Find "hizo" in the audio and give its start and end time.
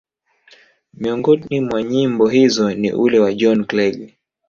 2.27-2.73